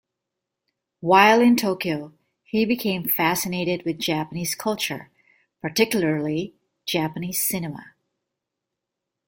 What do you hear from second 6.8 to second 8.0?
Japanese cinema.